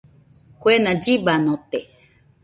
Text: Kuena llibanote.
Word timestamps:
Kuena 0.61 0.91
llibanote. 1.01 1.79